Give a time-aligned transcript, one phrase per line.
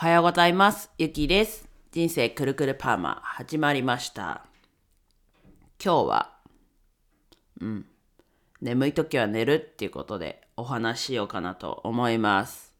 [0.00, 0.90] はようございます。
[0.96, 1.68] ゆきです。
[1.92, 4.46] 人生くるくるパーマ始まりました。
[5.78, 6.32] 今日は、
[7.60, 7.86] うん、
[8.62, 12.72] 眠い時は寝るっていうことでお話ししようかなと思います。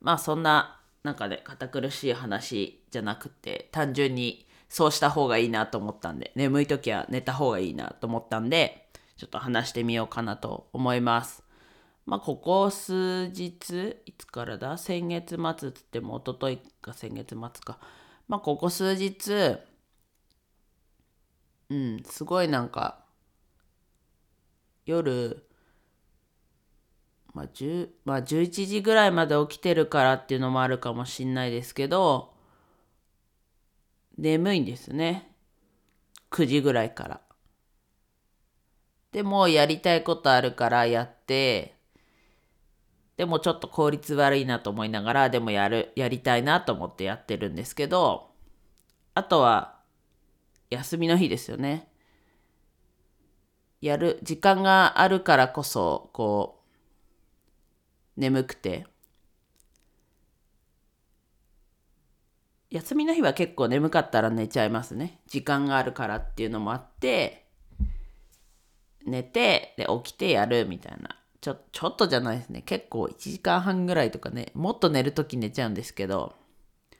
[0.00, 8.86] まあそんな中で堅苦しい話じゃなくて単純にそうした方がいいなと思ったんで眠い時は寝た方がいいなと思ったんで
[9.16, 11.42] ちょっと話してみようかなと思います。
[12.08, 14.78] まあ、ここ数日、いつからだ？
[14.78, 17.78] 先月末つっても、一昨日か先月末か。
[18.28, 19.58] まあ、ここ数日、
[21.68, 23.04] うん、すごいなんか、
[24.86, 25.46] 夜、
[27.34, 32.32] まあ、10まあ、11時ぐらいまで起きてるからっていうのもあるかもしんないですけど、
[34.16, 35.30] 眠いんですね。
[36.30, 37.20] 9時ぐらいから。
[39.12, 41.76] でも、やりたいことあるからやって、
[43.18, 48.30] でもちょっと効率悪いなと思いながら、でもやる、やりたいなと思ってやってるんですけど、
[49.14, 49.80] あとは、
[50.70, 51.88] 休みの日ですよね。
[53.80, 56.62] やる、時間があるからこそ、こ
[58.16, 58.86] う、眠くて。
[62.70, 65.20] 休みの日は結構眠かったら寝ちゃいますね。
[65.26, 67.48] 時間があるからっていうのもあって、
[69.04, 71.18] 寝て、で、起きてやるみたいな。
[71.40, 72.62] ちょ、ちょっとじゃないですね。
[72.62, 76.34] 結構1時間半ぐらいとかね、もっと寝るとき寝ちゃうんですけど、
[76.90, 76.96] だ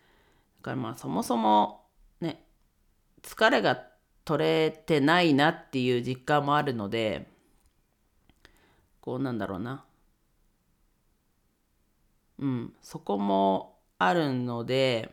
[0.62, 1.84] からまあそもそも
[2.20, 2.44] ね、
[3.22, 3.82] 疲れが
[4.24, 7.28] 取れてないなっていう実感もあるので、
[9.00, 9.84] こうなんだろうな。
[12.38, 15.12] うん、そこもあるので、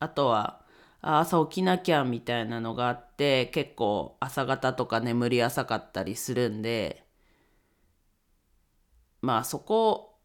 [0.00, 0.62] あとは、
[1.02, 7.03] 朝起きなきゃみたいなのがあって、結構朝方とか眠り浅かったりするんで、
[9.24, 10.18] まあそこ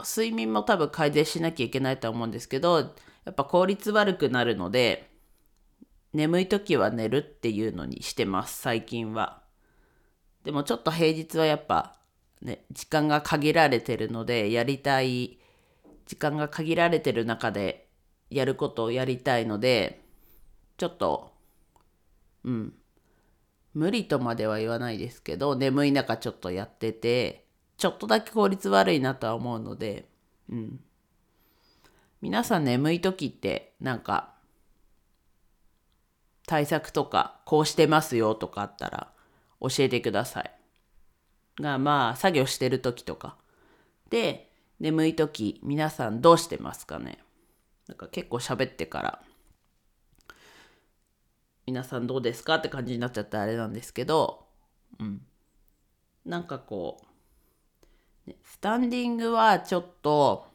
[0.00, 5.10] 睡眠も多分改善しなきゃいけないと思うんですけどやっぱ効率悪くなるので
[6.12, 9.42] 眠い時は寝るっていうのにしてます最近は。
[10.44, 11.96] でもちょっと平日はやっぱ
[12.42, 15.38] ね時間が限られてるのでやりたい
[16.06, 17.88] 時間が限られてる中で
[18.30, 20.04] やることをやりたいので
[20.76, 21.32] ちょっと
[22.44, 22.74] うん。
[23.74, 27.43] 無理とまでは言わないですけど眠い中ちょっとやってて
[27.76, 30.08] ちょっとだけ効率悪いなとは思うので、
[30.48, 30.80] うん。
[32.20, 34.34] 皆さん眠い時ってなんか
[36.46, 39.12] 対策とかこうしてますよとかあったら
[39.60, 40.50] 教えてください。
[41.60, 43.36] がまあ作業してる時とか。
[44.10, 47.18] で、眠い時皆さんどうしてますかね
[47.88, 49.22] なんか結構喋ってから
[51.66, 54.46] 皆さんどうですかって感じになっちゃったらあれなんですけど、
[54.98, 55.22] うん。
[56.26, 57.06] なんかこう、
[58.54, 60.46] スタンディングはちょっと、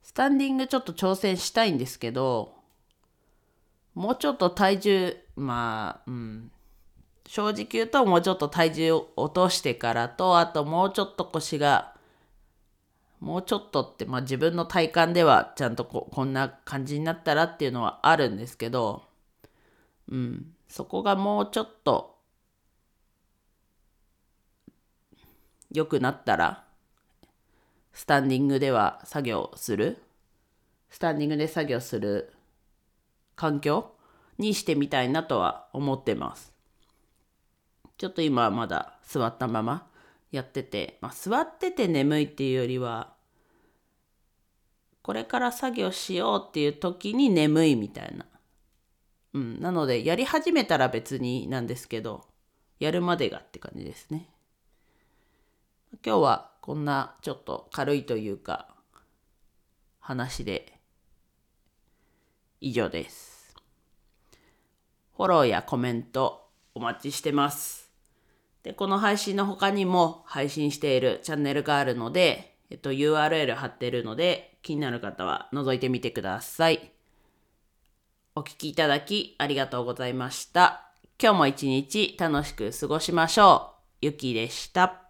[0.00, 2.54] スタンディングちょっと挑戦したいんですけど、
[3.94, 6.52] もうちょっと体重、まあ、うん、
[7.26, 11.96] 正直言うともうちょっと体重を落としてからと、あともうちょっと腰が、
[13.18, 19.02] もうちょっとって、まあ自分の体感ではちゃんとここんな感じになったらっていうのはあるんですけど、
[20.08, 22.13] うん、そこがもうちょっと
[25.74, 26.64] 良くなったら、
[27.92, 30.02] スタンディングでは作業する、
[30.88, 32.32] スタンディングで作業する
[33.36, 33.90] 環境？
[34.36, 36.52] にしてみたいなとは思ってます。
[37.98, 39.86] ちょっと今はまだ座ったまま
[40.32, 43.14] やってて、まあ、座ってて眠いっていうよりは、
[45.02, 48.26] これから作業しようっていう時に眠いみたいな。
[49.34, 52.24] うん、なので、やり始めたら別になんですけど、
[52.80, 54.33] やるまでがって感じですね。
[56.02, 58.74] 今日はこんなちょっと軽いというか
[60.00, 60.78] 話で
[62.60, 63.54] 以上です。
[65.16, 67.90] フォローやコメントお待ちしてます。
[68.62, 76.90] で、この配信の他にも配信しているチャンネルがあるので、えっと URL 貼ってるので気になる方は覗いてみてください。
[78.34, 80.90] お聞きいただきありがとうございました。
[81.22, 84.06] 今日も一日楽しく過ごしましょう。
[84.06, 85.03] ゆきでした。